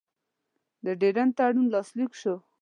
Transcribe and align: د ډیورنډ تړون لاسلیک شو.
د 0.83 0.85
ډیورنډ 1.01 1.31
تړون 1.37 1.65
لاسلیک 1.73 2.11
شو. 2.21 2.35